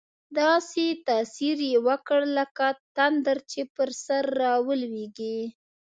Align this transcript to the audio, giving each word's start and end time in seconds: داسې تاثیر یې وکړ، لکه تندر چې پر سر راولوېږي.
داسې 0.39 0.85
تاثیر 1.07 1.57
یې 1.71 1.77
وکړ، 1.87 2.19
لکه 2.37 2.65
تندر 2.97 3.37
چې 3.51 3.61
پر 3.75 3.89
سر 4.03 4.23
راولوېږي. 4.41 5.37